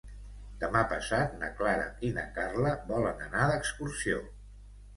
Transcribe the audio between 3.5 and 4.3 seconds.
d'excursió.